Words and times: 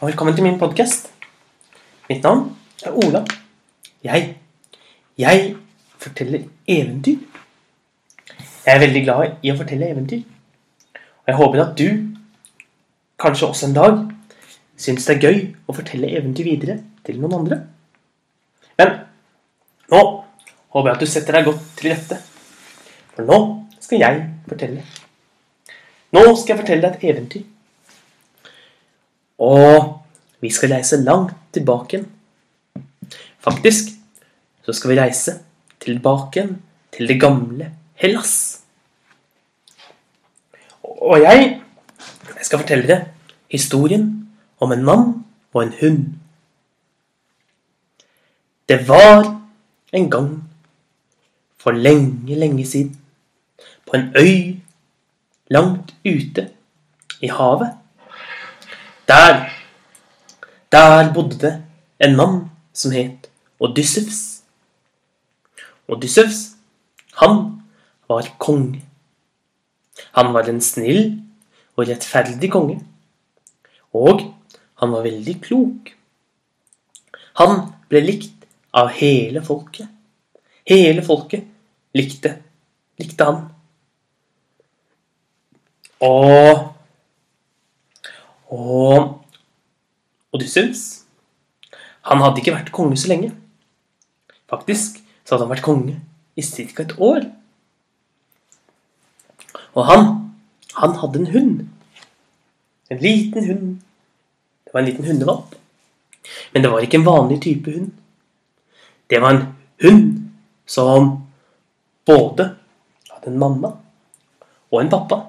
og 0.00 0.06
velkommen 0.06 0.34
til 0.34 0.44
min 0.46 0.58
podkast. 0.58 1.08
Mitt 2.08 2.22
navn 2.22 2.56
er 2.86 2.90
Ola. 2.90 3.24
Jeg 4.04 4.36
Jeg 5.18 5.56
forteller 5.98 6.44
eventyr. 6.68 7.16
Jeg 8.66 8.74
er 8.74 8.78
veldig 8.78 9.02
glad 9.02 9.32
i 9.42 9.50
å 9.50 9.56
fortelle 9.56 9.88
eventyr. 9.90 10.22
Og 10.94 11.26
jeg 11.26 11.36
håper 11.40 11.64
at 11.64 11.74
du, 11.78 12.14
kanskje 13.18 13.48
også 13.48 13.66
en 13.66 13.74
dag, 13.74 13.98
syns 14.76 15.06
det 15.06 15.16
er 15.16 15.26
gøy 15.26 15.42
å 15.66 15.74
fortelle 15.74 16.14
eventyr 16.14 16.44
videre 16.44 16.78
til 17.02 17.18
noen 17.18 17.40
andre. 17.40 17.60
Men 18.78 18.96
nå 19.90 20.02
håper 20.68 20.92
jeg 20.92 20.94
at 20.94 21.02
du 21.02 21.10
setter 21.10 21.40
deg 21.40 21.50
godt 21.50 21.68
til 21.74 21.90
rette. 21.90 22.22
For 23.16 23.26
nå 23.26 23.44
skal 23.80 24.06
jeg 24.06 24.26
fortelle. 24.46 24.86
Nå 26.14 26.28
skal 26.36 26.54
jeg 26.54 26.62
fortelle 26.62 26.86
deg 26.86 26.94
et 26.94 27.16
eventyr. 27.16 27.48
Og 29.38 29.98
vi 30.40 30.50
skal 30.50 30.72
reise 30.74 31.00
langt 31.02 31.34
tilbake. 31.52 32.04
Faktisk 33.38 33.94
så 34.62 34.72
skal 34.72 34.90
vi 34.90 35.00
reise 35.00 35.38
tilbake 35.80 36.48
til 36.92 37.08
det 37.08 37.20
gamle 37.20 37.72
Hellas. 37.98 38.62
Og 40.82 41.20
jeg, 41.22 41.60
jeg 42.36 42.46
skal 42.46 42.60
fortelle 42.62 42.86
deg 42.86 43.06
historien 43.50 44.04
om 44.60 44.72
en 44.74 44.84
mann 44.84 45.06
og 45.54 45.62
en 45.62 45.74
hund. 45.80 46.04
Det 48.68 48.82
var 48.88 49.24
en 49.92 50.10
gang 50.10 50.30
for 51.58 51.70
lenge, 51.70 52.34
lenge 52.34 52.66
siden 52.66 52.96
på 53.86 53.96
en 53.96 54.12
øy 54.16 54.60
langt 55.50 55.94
ute 56.04 56.50
i 57.20 57.30
havet. 57.32 57.72
Der 59.08 59.48
Der 60.70 61.12
bodde 61.14 61.38
det 61.38 61.64
en 61.98 62.16
mann 62.16 62.50
som 62.72 62.92
het 62.92 63.30
Odyssevs. 63.58 64.42
Odyssevs, 65.88 66.56
han 67.14 67.62
var 68.08 68.28
konge. 68.38 68.82
Han 70.12 70.34
var 70.34 70.48
en 70.48 70.60
snill 70.60 71.22
og 71.76 71.88
rettferdig 71.88 72.50
konge. 72.52 72.78
Og 73.96 74.20
han 74.78 74.92
var 74.92 75.02
veldig 75.02 75.40
klok. 75.42 75.94
Han 77.40 77.72
ble 77.88 78.04
likt 78.04 78.44
av 78.76 78.92
hele 78.92 79.42
folket. 79.42 79.88
Hele 80.68 81.02
folket 81.02 81.48
likte, 81.96 82.36
likte 83.00 83.24
han. 83.24 83.44
Og 86.04 86.77
Odysseus 90.58 91.04
Han 92.08 92.22
hadde 92.22 92.40
ikke 92.40 92.54
vært 92.54 92.72
konge 92.72 92.96
så 92.96 93.10
lenge. 93.10 93.34
Faktisk 94.48 95.02
så 95.26 95.34
hadde 95.34 95.44
han 95.44 95.52
vært 95.52 95.66
konge 95.66 95.98
i 96.38 96.42
ca. 96.42 96.82
et 96.82 96.94
år. 96.96 97.26
Og 99.76 99.84
han, 99.84 100.06
han 100.74 100.94
hadde 100.96 101.20
en 101.20 101.32
hund. 101.34 101.58
En 102.88 103.02
liten 103.02 103.44
hund. 103.44 103.66
Det 104.64 104.72
var 104.72 104.80
en 104.80 104.88
liten 104.88 105.04
hundevalp. 105.04 105.54
Men 106.54 106.64
det 106.64 106.70
var 106.72 106.80
ikke 106.80 106.96
en 107.02 107.06
vanlig 107.06 107.42
type 107.44 107.74
hund. 107.76 107.92
Det 109.10 109.20
var 109.20 109.36
en 109.36 109.44
hund 109.82 110.30
som 110.66 111.10
både 112.06 112.54
hadde 113.10 113.28
en 113.28 113.38
mamma 113.38 113.74
og 114.70 114.80
en 114.80 114.90
pappa 114.92 115.20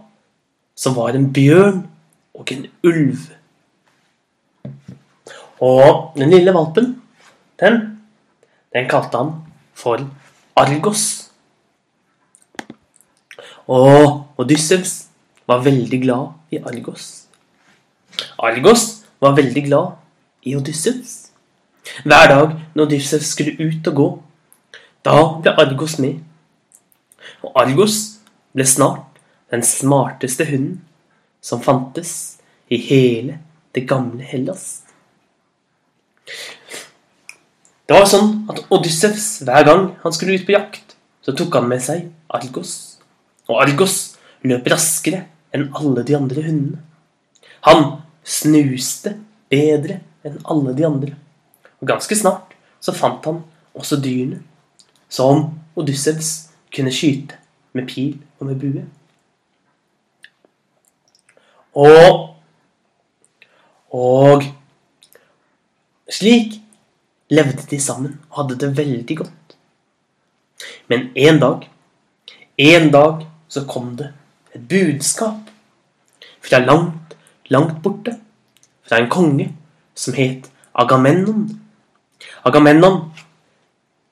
som 0.79 0.95
var 0.95 1.11
en 1.15 1.27
bjørn 1.33 1.83
og 2.39 2.55
en 2.55 2.67
ulv. 2.87 3.27
Og 5.59 6.13
den 6.15 6.31
lille 6.31 6.53
valpen, 6.55 6.93
den, 7.59 7.79
den 8.73 8.87
kalte 8.89 9.17
han 9.17 9.33
for 9.75 10.03
Argos. 10.55 11.31
Og 13.67 14.25
Odyssevs 14.39 14.93
var 15.47 15.63
veldig 15.65 16.01
glad 16.01 16.55
i 16.55 16.61
Argos. 16.63 17.27
Argos 18.39 19.03
var 19.21 19.35
veldig 19.35 19.65
glad 19.67 19.91
i 20.47 20.55
Odyssevs. 20.55 21.29
Hver 22.05 22.27
dag 22.31 22.55
når 22.75 22.85
Odyssevs 22.85 23.33
skulle 23.35 23.57
ut 23.59 23.87
og 23.91 23.95
gå, 23.95 24.09
da 25.05 25.15
ble 25.41 25.55
Argos 25.59 25.99
med. 25.99 26.19
Og 27.43 27.51
Argos 27.55 27.99
ble 28.55 28.65
snart 28.65 29.19
den 29.51 29.63
smarteste 29.65 30.45
hunden 30.49 30.81
som 31.41 31.61
fantes 31.63 32.39
i 32.69 32.77
hele 32.77 33.39
det 33.75 33.87
gamle 33.89 34.23
Hellas. 34.23 34.88
Det 37.89 37.97
var 37.97 38.05
sånn 38.09 38.31
at 38.51 38.61
Odyssevs 38.69 39.41
hver 39.47 39.65
gang 39.65 39.87
han 40.03 40.13
skulle 40.13 40.37
ut 40.37 40.45
på 40.45 40.53
jakt, 40.53 40.93
så 41.25 41.33
tok 41.37 41.55
han 41.57 41.69
med 41.69 41.81
seg 41.81 42.05
Argos. 42.29 42.73
Og 43.49 43.57
Argos 43.63 43.95
løp 44.45 44.69
raskere 44.69 45.23
enn 45.55 45.71
alle 45.75 46.05
de 46.05 46.15
andre 46.17 46.43
hundene. 46.45 46.83
Han 47.65 47.99
snuste 48.21 49.15
bedre 49.49 49.99
enn 50.25 50.37
alle 50.45 50.75
de 50.77 50.85
andre. 50.85 51.17
Og 51.81 51.89
ganske 51.89 52.15
snart 52.15 52.53
så 52.79 52.93
fant 52.95 53.25
han 53.25 53.41
også 53.73 53.97
dyrene 54.03 54.43
som 55.09 55.47
Odyssevs 55.79 56.51
kunne 56.75 56.93
skyte 56.93 57.39
med 57.73 57.89
pil 57.89 58.19
og 58.39 58.51
med 58.51 58.61
bue. 58.61 58.85
Og 61.73 62.29
Og 63.89 64.43
slik 66.09 66.59
levde 67.29 67.65
de 67.69 67.79
sammen 67.81 68.17
og 68.29 68.41
hadde 68.41 68.59
det 68.63 68.71
veldig 68.77 69.17
godt. 69.17 69.55
Men 70.89 71.09
en 71.15 71.39
dag, 71.39 71.69
en 72.57 72.91
dag 72.91 73.25
så 73.47 73.65
kom 73.69 73.95
det 73.97 74.11
et 74.55 74.65
budskap 74.69 75.49
fra 76.41 76.59
langt, 76.65 77.15
langt 77.53 77.81
borte. 77.83 78.17
Fra 78.83 78.97
en 78.97 79.09
konge 79.09 79.51
som 79.93 80.15
het 80.17 80.49
Agamennon. 80.73 81.49
Agamennon, 82.43 83.11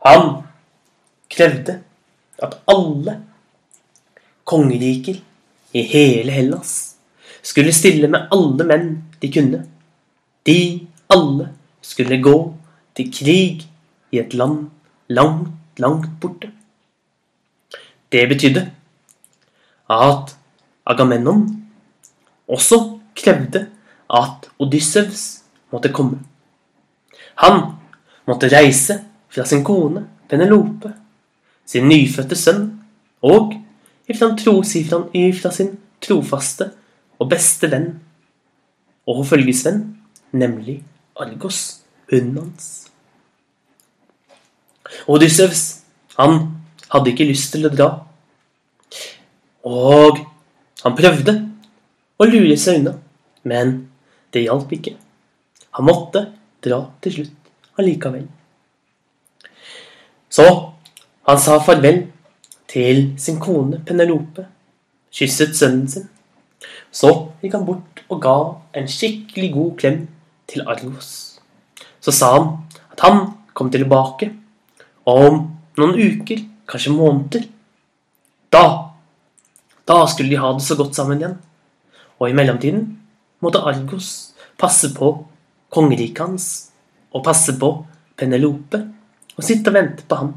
han 0.06 0.28
krevde 1.34 1.79
at 2.38 2.59
alle 2.69 3.18
kongeriker 4.47 5.18
i 5.74 5.81
hele 5.81 6.31
Hellas 6.31 6.74
skulle 7.41 7.74
stille 7.74 8.08
med 8.12 8.29
alle 8.31 8.68
menn 8.68 8.91
de 9.22 9.31
kunne. 9.34 9.64
De 10.46 10.59
alle 11.09 11.50
skulle 11.88 12.20
gå 12.24 12.36
til 12.98 13.12
krig 13.14 13.64
i 14.12 14.20
et 14.20 14.34
land 14.34 14.68
langt, 15.09 15.50
langt 15.80 16.09
borte. 16.22 16.52
Det 18.12 18.28
betydde 18.30 18.64
at 19.92 20.36
Agamennon 20.88 21.47
også 22.47 23.00
krevde 23.16 23.68
at 24.09 24.50
Odyssevs 24.59 25.44
måtte 25.72 25.92
komme. 25.92 26.20
Han 27.44 27.62
måtte 28.28 28.50
reise 28.52 29.00
fra 29.30 29.46
sin 29.46 29.64
kone 29.64 30.06
Penelope, 30.28 30.92
sin 31.68 31.88
nyfødte 31.88 32.36
sønn 32.36 32.66
og 33.24 33.53
ifra 34.08 35.52
sin 35.52 35.72
trofaste 36.03 36.70
og 37.20 37.30
beste 37.31 37.70
venn 37.72 37.90
og 39.08 39.26
følgesvenn, 39.28 39.97
nemlig 40.31 40.84
Argos, 41.19 41.83
hunden 42.11 42.38
hans. 42.38 42.88
Odyssevs, 45.07 45.63
han 46.16 46.39
hadde 46.91 47.11
ikke 47.11 47.28
lyst 47.28 47.51
til 47.53 47.67
å 47.67 47.73
dra. 47.73 47.89
Og 49.67 50.22
han 50.83 50.97
prøvde 50.97 51.35
å 52.17 52.28
lure 52.29 52.57
seg 52.59 52.81
unna, 52.81 52.95
men 53.44 53.78
det 54.33 54.45
hjalp 54.47 54.72
ikke. 54.78 54.95
Han 55.78 55.88
måtte 55.89 56.23
dra 56.64 56.84
til 57.03 57.17
slutt 57.17 57.79
allikevel. 57.81 58.28
Så 60.29 60.46
han 61.28 61.41
sa 61.41 61.58
farvel 61.63 62.05
til 62.72 63.09
sin 63.20 63.41
kone 63.41 63.81
Penelope, 63.85 64.47
kysset 65.13 65.55
sønnen 65.58 65.90
sin 65.91 66.08
så 66.91 67.11
gikk 67.41 67.58
han 67.58 67.66
bort 67.67 68.03
og 68.08 68.22
ga 68.23 68.37
en 68.79 68.87
skikkelig 68.90 69.49
god 69.53 69.73
klem 69.81 69.99
til 70.47 70.64
Argos. 70.67 71.40
Så 72.02 72.14
sa 72.16 72.34
han 72.38 72.49
at 72.94 73.05
han 73.05 73.23
kom 73.53 73.72
tilbake 73.73 74.32
om 75.08 75.44
noen 75.78 75.96
uker, 75.96 76.44
kanskje 76.67 76.94
måneder. 76.96 77.47
Da 78.52 78.88
da 79.88 80.03
skulle 80.08 80.29
de 80.29 80.41
ha 80.41 80.52
det 80.53 80.66
så 80.66 80.76
godt 80.76 80.96
sammen 80.96 81.22
igjen. 81.22 81.38
Og 82.20 82.29
i 82.29 82.35
mellomtiden 82.35 82.84
måtte 83.44 83.64
Argos 83.64 84.34
passe 84.59 84.91
på 84.96 85.14
kongeriket 85.72 86.26
hans 86.26 86.47
og 87.16 87.23
passe 87.23 87.55
på 87.59 87.70
Penelope 88.17 88.82
og 89.38 89.46
sitte 89.46 89.72
og 89.72 89.78
vente 89.78 90.03
på 90.09 90.17
ham. 90.20 90.34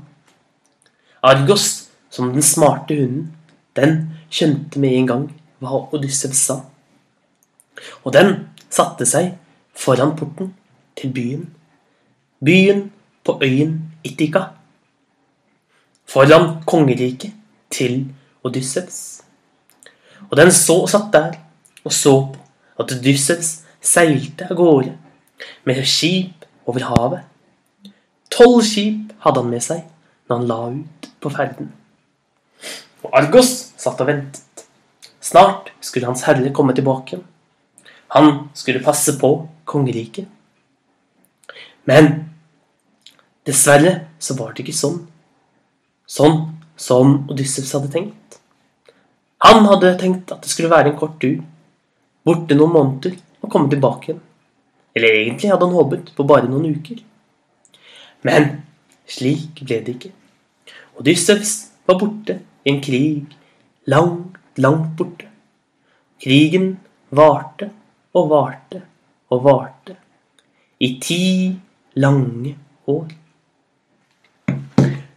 Argos, 1.27 1.91
som 2.11 2.31
den 2.33 2.45
smarte 2.45 2.97
hunden, 2.97 3.31
den 3.77 4.21
skjønte 4.31 4.81
med 4.81 4.97
en 4.99 5.09
gang 5.09 5.27
hva 5.61 5.83
Odysseus 5.95 6.45
sa. 6.47 6.61
Og 8.05 8.15
den 8.15 8.35
satte 8.71 9.07
seg 9.09 9.33
foran 9.81 10.17
porten 10.17 10.55
til 10.97 11.13
byen. 11.13 11.47
Byen 12.45 12.93
på 13.25 13.39
øyen 13.43 13.93
Ittika. 14.05 14.43
Foran 16.09 16.63
kongeriket 16.67 17.33
til 17.71 18.07
Odyssevs. 18.45 19.23
Og 20.31 20.37
den 20.37 20.53
så 20.53 20.87
satt 20.87 21.13
der 21.13 21.33
og 21.85 21.93
så 21.93 22.15
på 22.33 22.39
at 22.83 22.93
Odyssevs 22.93 23.51
seilte 23.81 24.49
av 24.51 24.57
gårde 24.57 24.93
med 25.65 25.85
skip 25.89 26.45
over 26.69 26.85
havet. 26.85 27.25
Tolv 28.31 28.63
skip 28.65 29.15
hadde 29.25 29.43
han 29.43 29.51
med 29.51 29.65
seg 29.65 29.85
når 30.29 30.37
han 30.37 30.49
la 30.51 30.61
ut 30.77 31.11
på 31.21 31.33
ferden. 31.33 31.73
Og 33.03 33.17
Argos 33.17 33.73
satt 33.81 34.01
og 34.01 34.11
ventet. 34.11 34.67
Snart 35.21 35.73
skulle 35.81 36.09
Hans 36.09 36.25
Herre 36.29 36.53
komme 36.53 36.75
tilbake. 36.77 37.21
Han 38.17 38.49
skulle 38.55 38.85
passe 38.85 39.17
på 39.21 39.31
kongeriket. 39.71 40.29
Men 41.89 42.11
dessverre 43.47 43.95
så 44.19 44.37
var 44.39 44.53
det 44.53 44.65
ikke 44.65 44.77
sånn. 44.77 45.01
Sånn 46.11 46.41
som 46.81 47.21
Odyssevs 47.31 47.73
hadde 47.77 47.93
tenkt. 47.93 48.41
Han 49.47 49.65
hadde 49.69 49.95
tenkt 50.01 50.33
at 50.35 50.43
det 50.45 50.53
skulle 50.53 50.73
være 50.73 50.93
en 50.93 50.99
kort 51.01 51.17
tur, 51.23 51.39
borte 52.27 52.57
noen 52.57 52.75
måneder 52.75 53.17
og 53.41 53.53
komme 53.53 53.71
tilbake 53.73 54.11
igjen. 54.11 54.21
Eller 54.97 55.21
egentlig 55.23 55.53
hadde 55.53 55.69
han 55.69 55.77
håpet 55.79 56.13
på 56.17 56.27
bare 56.29 56.51
noen 56.51 56.75
uker. 56.75 56.99
Men 58.27 58.51
slik 59.09 59.63
ble 59.63 59.81
det 59.87 59.97
ikke. 59.97 60.13
Odyssevs 61.01 61.55
var 61.89 61.99
borte 62.03 62.41
i 62.67 62.75
en 62.75 62.83
krig 62.85 63.37
langt, 63.89 64.37
langt 64.61 64.93
borte. 64.99 65.31
Krigen 66.21 66.75
varte 67.17 67.71
og 68.13 68.29
varte 68.35 68.83
og 69.31 69.45
varte 69.45 69.97
i 70.81 70.95
ti 71.03 71.23
lange 72.01 72.55
år. 72.91 73.09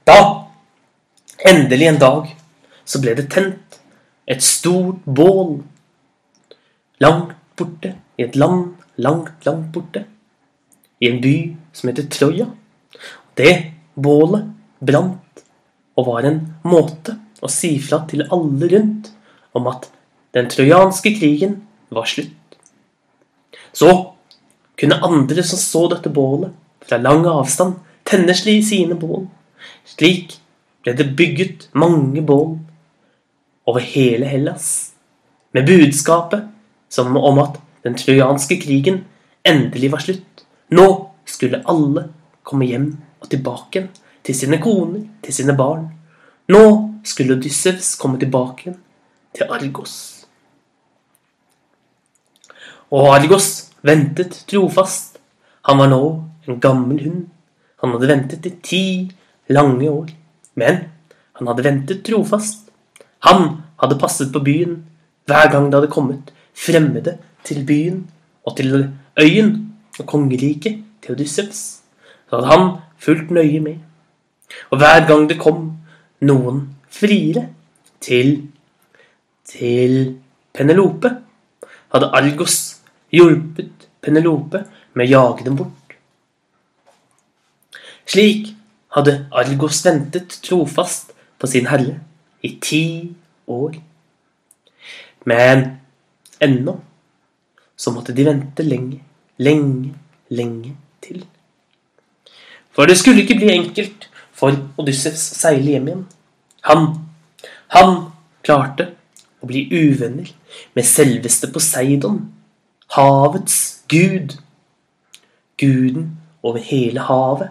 Da, 0.08 0.20
endelig 1.50 1.88
en 1.90 2.02
dag, 2.02 2.32
så 2.86 3.00
ble 3.02 3.16
det 3.18 3.30
tent 3.32 3.80
et 4.28 4.44
stort 4.44 5.04
bål 5.06 5.62
langt 7.04 7.36
borte 7.58 7.94
i 8.18 8.26
et 8.28 8.36
land 8.40 8.74
langt, 8.96 9.46
langt 9.46 9.72
borte. 9.74 10.06
I 11.02 11.10
en 11.10 11.22
by 11.22 11.36
som 11.76 11.90
heter 11.90 12.08
Troja. 12.12 12.48
Det 13.36 13.54
bålet 13.96 14.52
brant 14.80 15.44
og 15.98 16.08
var 16.08 16.28
en 16.28 16.40
måte 16.66 17.18
å 17.44 17.50
si 17.52 17.76
fra 17.84 18.04
til 18.10 18.26
alle 18.32 18.70
rundt 18.72 19.12
om 19.58 19.68
at 19.72 19.90
den 20.34 20.48
trojanske 20.50 21.14
krigen 21.18 21.60
var 21.94 22.08
slutt. 22.10 22.43
Så 23.74 24.14
kunne 24.80 25.02
andre 25.06 25.44
som 25.44 25.60
så 25.60 25.88
dette 25.92 26.10
bålet 26.10 26.54
fra 26.84 26.98
lang 26.98 27.26
avstand, 27.30 27.80
tenne 28.04 28.36
sine 28.36 28.96
bål. 28.96 29.28
Slik 29.88 30.38
ble 30.84 30.94
det 30.94 31.14
bygget 31.18 31.70
mange 31.74 32.22
bål 32.22 32.58
over 33.66 33.80
hele 33.80 34.28
Hellas, 34.28 34.92
med 35.54 35.66
budskapet 35.66 36.50
som 36.90 37.16
om 37.18 37.40
at 37.40 37.60
den 37.84 37.96
trojanske 37.96 38.60
krigen 38.62 39.04
endelig 39.44 39.92
var 39.92 40.04
slutt. 40.04 40.46
Nå 40.70 40.88
skulle 41.26 41.64
alle 41.66 42.10
komme 42.44 42.68
hjem 42.68 42.90
og 43.22 43.30
tilbake 43.32 43.88
til 44.24 44.36
sine 44.36 44.60
koner, 44.62 45.06
til 45.24 45.34
sine 45.34 45.56
barn. 45.56 45.88
Nå 46.52 46.66
skulle 47.08 47.38
Odyssevs 47.38 47.96
komme 48.00 48.20
tilbake 48.20 48.76
til 49.36 49.48
Argos. 49.50 50.23
Og 52.94 53.10
Argos 53.10 53.74
ventet 53.82 54.44
trofast. 54.50 55.18
Han 55.66 55.80
var 55.82 55.90
nå 55.90 56.02
en 56.48 56.60
gammel 56.62 57.00
hund. 57.02 57.22
Han 57.82 57.96
hadde 57.96 58.10
ventet 58.12 58.46
i 58.46 58.54
ti 58.64 58.84
lange 59.50 59.90
år. 59.90 60.12
Men 60.56 60.84
han 61.40 61.50
hadde 61.50 61.66
ventet 61.66 62.04
trofast. 62.06 62.70
Han 63.26 63.64
hadde 63.82 63.98
passet 64.00 64.30
på 64.34 64.44
byen 64.46 64.84
hver 65.26 65.50
gang 65.50 65.70
det 65.72 65.80
hadde 65.80 65.92
kommet 65.94 66.34
fremmede 66.54 67.16
til 67.48 67.64
byen 67.66 68.04
og 68.46 68.58
til 68.58 68.76
øyen 69.20 69.54
og 70.00 70.06
kongeriket 70.06 70.84
til 71.02 71.16
Odysseus. 71.16 71.62
Så 72.30 72.36
hadde 72.36 72.52
han 72.52 72.66
fulgt 73.00 73.32
nøye 73.32 73.60
med. 73.64 73.78
Og 74.70 74.78
hver 74.78 75.08
gang 75.08 75.26
det 75.30 75.40
kom 75.42 75.72
noen 76.22 76.68
friere 76.92 77.48
til 78.04 78.50
til 79.48 80.20
Penelope, 80.54 81.10
hadde 81.94 82.10
Argos 82.16 82.83
hjulpet 83.14 83.88
Penelope 84.04 84.64
med 84.94 85.06
å 85.06 85.12
jage 85.12 85.46
dem 85.46 85.58
bort. 85.60 85.96
Slik 88.10 88.52
hadde 88.94 89.24
Argos 89.32 89.80
ventet 89.86 90.40
trofast 90.44 91.14
på 91.40 91.50
sin 91.50 91.70
herre 91.72 92.00
i 92.44 92.56
ti 92.62 92.86
år. 93.48 93.78
Men 95.26 95.64
ennå 96.44 96.76
så 97.76 97.94
måtte 97.96 98.16
de 98.16 98.26
vente 98.28 98.64
lenge, 98.64 99.00
lenge, 99.40 99.94
lenge 100.30 100.76
til. 101.04 101.24
For 102.74 102.90
det 102.90 102.98
skulle 103.00 103.24
ikke 103.24 103.40
bli 103.40 103.54
enkelt 103.54 104.10
for 104.34 104.56
Odyssevs 104.82 105.30
å 105.34 105.40
seile 105.40 105.76
hjem 105.76 105.90
igjen. 105.90 106.06
Han, 106.70 106.88
han 107.76 107.96
klarte 108.46 108.90
å 109.44 109.50
bli 109.50 109.66
uvenner 109.72 110.30
med 110.76 110.88
selveste 110.88 111.50
Poseidon, 111.54 112.22
havets 112.96 113.84
gud. 113.92 114.38
Guden 115.58 116.18
over 116.44 116.58
hele 116.58 117.00
havet. 117.08 117.50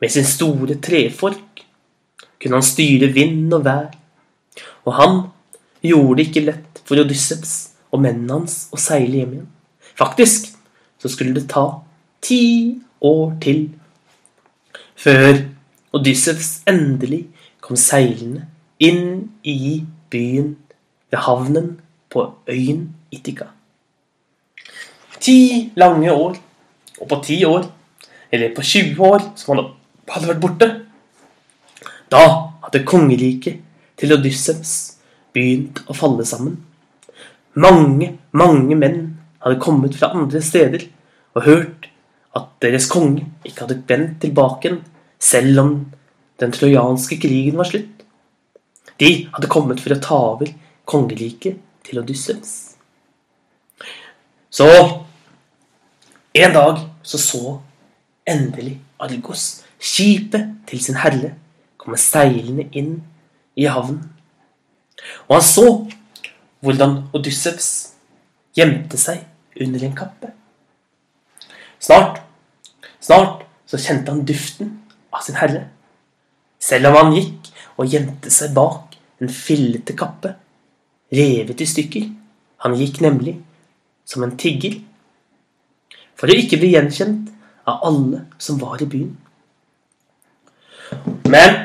Med 0.00 0.12
sin 0.12 0.24
store 0.24 0.78
trefork 0.80 1.64
kunne 2.40 2.56
han 2.56 2.64
styre 2.64 3.10
vind 3.12 3.52
og 3.54 3.64
vær. 3.64 3.90
Og 4.84 4.94
han 4.96 5.18
gjorde 5.84 6.16
det 6.18 6.28
ikke 6.28 6.46
lett 6.46 6.80
for 6.84 7.00
Odyssevs 7.00 7.54
og 7.90 8.02
mennene 8.04 8.38
hans 8.38 8.62
å 8.72 8.80
seile 8.80 9.20
hjem 9.20 9.36
igjen. 9.36 9.50
Faktisk 9.98 10.50
så 11.00 11.10
skulle 11.12 11.36
det 11.36 11.48
ta 11.52 11.66
ti 12.24 12.80
år 13.00 13.36
til 13.44 13.62
før 15.00 15.42
Odyssevs 15.96 16.60
endelig 16.70 17.24
kom 17.64 17.78
seilende 17.80 18.46
inn 18.80 19.30
i 19.44 19.82
byen 20.12 20.54
ved 21.10 21.24
havnen 21.26 21.72
på 22.12 22.26
øyen 22.48 22.90
Ittika. 23.10 23.50
Ti 25.20 25.70
lange 25.80 26.12
år, 26.12 26.38
og 27.00 27.08
på 27.08 27.18
ti 27.24 27.40
år, 27.44 27.66
eller 28.32 28.54
på 28.54 28.62
20 28.62 29.02
år, 29.04 29.26
som 29.36 29.56
han 29.56 29.66
hadde 30.10 30.30
vært 30.30 30.42
borte, 30.42 30.68
da 32.10 32.22
hadde 32.64 32.86
kongeriket 32.88 33.60
til 34.00 34.14
Odyssevs 34.16 34.74
begynt 35.34 35.82
å 35.86 35.96
falle 35.96 36.26
sammen. 36.26 36.56
Mange, 37.60 38.14
mange 38.32 38.78
menn 38.78 39.00
hadde 39.42 39.60
kommet 39.62 39.96
fra 39.98 40.12
andre 40.16 40.42
steder 40.42 40.86
og 41.36 41.46
hørt 41.46 41.88
at 42.36 42.48
deres 42.62 42.86
konge 42.90 43.26
ikke 43.46 43.66
hadde 43.66 43.80
vendt 43.88 44.20
tilbake, 44.24 44.76
selv 45.20 45.62
om 45.62 45.72
den 46.40 46.54
trojanske 46.54 47.18
krigen 47.20 47.58
var 47.60 47.68
slutt. 47.68 48.04
De 49.00 49.10
hadde 49.32 49.50
kommet 49.50 49.80
for 49.82 49.94
å 49.94 50.02
ta 50.02 50.18
over 50.34 50.50
kongeriket 50.88 51.60
til 51.86 52.00
Odyssevs. 52.02 52.54
Så 54.50 54.66
en 56.34 56.52
dag 56.54 56.82
så 57.02 57.18
så 57.18 57.60
endelig 58.28 58.78
Argos 59.00 59.64
skipet 59.80 60.46
til 60.68 60.82
sin 60.82 60.98
herre 61.00 61.34
komme 61.80 61.98
seilende 61.98 62.68
inn 62.76 63.00
i 63.56 63.66
havnen. 63.66 64.04
Og 65.28 65.38
han 65.38 65.46
så 65.46 65.66
hvordan 66.60 66.96
Odyssevs 67.16 67.70
gjemte 68.56 68.98
seg 69.00 69.24
under 69.60 69.84
en 69.86 69.96
kappe. 69.96 70.32
Snart, 71.80 72.20
snart 73.00 73.46
så 73.66 73.80
kjente 73.80 74.12
han 74.12 74.26
duften 74.28 74.74
av 75.10 75.24
sin 75.24 75.38
herre. 75.40 75.64
Selv 76.60 76.90
om 76.90 76.98
han 76.98 77.14
gikk 77.16 77.48
og 77.80 77.88
gjemte 77.88 78.30
seg 78.32 78.52
bak 78.56 78.98
en 79.20 79.32
fillete 79.32 79.96
kappe, 79.96 80.34
revet 81.10 81.64
i 81.64 81.68
stykker. 81.68 82.06
Han 82.64 82.76
gikk 82.76 83.00
nemlig 83.04 83.38
som 84.04 84.24
en 84.26 84.36
tigger. 84.36 84.76
For 86.20 86.28
å 86.28 86.36
ikke 86.36 86.58
bli 86.60 86.74
gjenkjent 86.74 87.30
av 87.64 87.80
alle 87.88 88.26
som 88.36 88.58
var 88.60 88.82
i 88.84 88.88
byen. 88.92 89.14
Men 91.32 91.56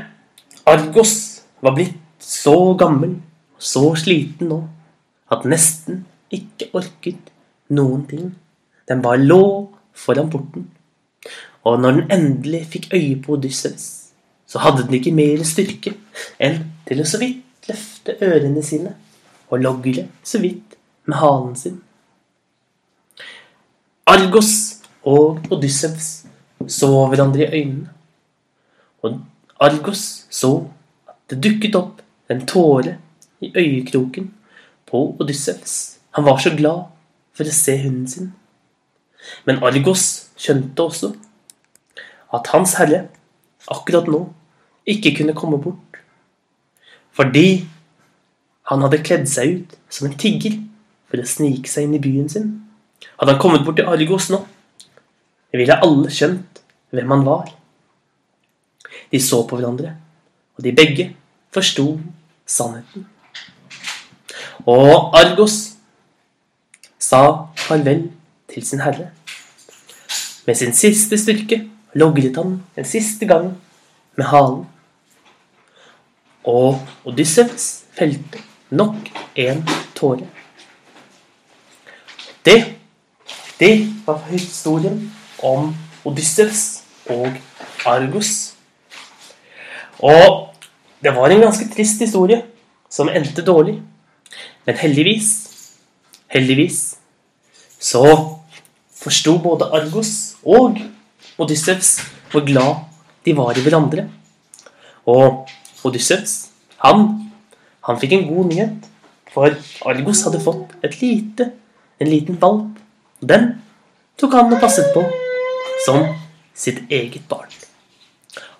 Argos 0.69 1.15
var 1.59 1.75
blitt 1.75 1.99
så 2.23 2.73
gammel 2.79 3.17
og 3.55 3.65
så 3.71 3.83
sliten 3.99 4.47
nå 4.53 4.61
at 5.33 5.43
nesten 5.49 6.05
ikke 6.33 6.69
orket 6.77 7.31
noen 7.75 8.05
ting. 8.07 8.31
Den 8.87 9.03
bare 9.03 9.19
lå 9.25 9.43
foran 9.91 10.31
porten. 10.31 10.69
Og 11.65 11.81
når 11.81 11.99
den 11.99 12.11
endelig 12.13 12.63
fikk 12.75 12.91
øye 12.93 13.17
på 13.21 13.35
Odysseus, 13.35 14.13
så 14.45 14.61
hadde 14.61 14.85
den 14.85 14.99
ikke 14.99 15.15
mer 15.15 15.41
styrke 15.47 15.95
enn 16.39 16.61
til 16.85 17.01
å 17.01 17.07
så 17.09 17.19
vidt 17.19 17.69
løfte 17.69 18.15
ørene 18.21 18.61
sine 18.63 18.93
og 19.49 19.63
logre 19.63 20.05
så 20.23 20.39
vidt 20.43 20.77
med 21.09 21.17
halen 21.17 21.55
sin. 21.57 21.81
Argos 24.05 24.81
og 25.01 25.39
Odyssevs 25.49 26.27
så 26.69 26.87
hverandre 27.09 27.41
i 27.41 27.61
øynene. 27.61 27.89
Og 29.01 29.15
Argos 29.59 30.27
så 30.29 30.51
at 31.09 31.15
det 31.33 31.39
dukket 31.41 31.77
opp 31.79 32.03
en 32.29 32.43
tåre 32.45 32.99
i 33.41 33.49
øyekroken 33.49 34.27
på 34.85 35.01
Odyssevs. 35.19 35.97
Han 36.13 36.25
var 36.25 36.37
så 36.37 36.53
glad 36.53 36.83
for 37.33 37.49
å 37.49 37.55
se 37.57 37.79
hunden 37.81 38.05
sin. 38.07 38.27
Men 39.45 39.63
Argos 39.65 40.29
skjønte 40.37 40.85
også 40.85 41.09
at 42.33 42.51
Hans 42.53 42.75
Herre 42.77 43.07
akkurat 43.73 44.05
nå 44.05 44.27
ikke 44.85 45.15
kunne 45.17 45.33
komme 45.33 45.57
bort. 45.57 45.97
Fordi 47.09 47.65
han 48.69 48.85
hadde 48.85 49.01
kledd 49.01 49.25
seg 49.33 49.57
ut 49.57 49.75
som 49.89 50.11
en 50.11 50.17
tigger 50.21 50.59
for 51.09 51.17
å 51.17 51.25
snike 51.25 51.73
seg 51.73 51.87
inn 51.87 51.97
i 51.97 52.03
byen 52.05 52.29
sin. 52.29 52.53
Hadde 53.15 53.31
han 53.31 53.41
kommet 53.41 53.65
bort 53.65 53.79
til 53.79 53.87
Argos 53.87 54.29
nå, 54.33 54.41
ville 55.55 55.77
alle 55.85 56.11
skjønt 56.11 56.61
hvem 56.95 57.11
han 57.15 57.25
var. 57.27 57.51
De 59.11 59.21
så 59.21 59.41
på 59.47 59.59
hverandre, 59.59 59.95
og 60.57 60.63
de 60.65 60.73
begge 60.75 61.09
forsto 61.55 61.85
sannheten. 62.45 63.07
Og 64.65 65.15
Argos 65.17 65.75
sa 66.99 67.21
farvel 67.59 68.07
til 68.51 68.65
sin 68.65 68.81
herre. 68.83 69.11
Med 70.45 70.55
sin 70.55 70.73
siste 70.73 71.17
styrke 71.17 71.63
logret 71.95 72.37
han 72.37 72.59
en 72.77 72.87
siste 72.87 73.27
gang 73.29 73.53
med 74.17 74.25
halen. 74.31 74.65
Og 76.45 76.81
Odyssevs 77.05 77.85
felte 77.97 78.41
nok 78.69 79.09
en 79.35 79.63
tåre. 79.95 80.27
Det, 82.45 82.59
det 83.59 83.87
var 84.05 84.21
historien 84.29 85.11
om 85.43 85.71
Odysseus 86.05 86.83
og 87.09 87.37
Argus. 87.85 88.53
Og 90.03 90.51
det 91.03 91.13
var 91.15 91.31
en 91.31 91.45
ganske 91.45 91.67
trist 91.71 92.01
historie 92.03 92.41
som 92.89 93.09
endte 93.09 93.45
dårlig. 93.45 93.77
Men 94.65 94.75
heldigvis, 94.75 95.29
heldigvis, 96.27 96.97
så 97.79 98.03
forsto 98.91 99.37
både 99.39 99.69
Argos 99.77 100.35
og 100.43 100.79
Odysseus 101.37 101.99
hvor 102.31 102.45
glad 102.45 102.83
de 103.25 103.35
var 103.37 103.57
i 103.57 103.63
hverandre. 103.63 104.07
Og 105.05 105.45
Odysseus, 105.85 106.49
han, 106.81 107.05
han 107.85 107.99
fikk 108.01 108.17
en 108.17 108.27
god 108.29 108.49
nyhet. 108.51 108.89
For 109.31 109.51
Argos 109.85 110.23
hadde 110.25 110.41
fått 110.43 110.73
et 110.83 110.97
lite, 111.01 111.51
en 111.99 112.09
liten 112.09 112.41
valp. 112.41 112.81
Den 113.25 113.47
tok 114.21 114.35
han 114.37 114.53
og 114.53 114.61
passet 114.61 114.91
på 114.93 115.01
som 115.85 116.03
sitt 116.55 116.83
eget 116.93 117.25
barn. 117.29 117.49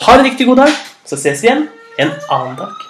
Ha 0.06 0.18
en 0.18 0.26
riktig 0.26 0.48
god 0.50 0.64
dag, 0.64 0.82
så 1.06 1.20
ses 1.20 1.44
vi 1.44 1.52
igjen 1.52 1.68
en 2.02 2.14
annen 2.34 2.58
dag. 2.60 2.85